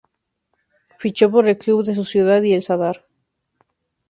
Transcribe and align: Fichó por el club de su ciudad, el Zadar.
Fichó 0.97 1.29
por 1.29 1.47
el 1.47 1.59
club 1.59 1.83
de 1.83 1.93
su 1.93 2.03
ciudad, 2.05 2.43
el 2.43 2.63
Zadar. 2.63 3.05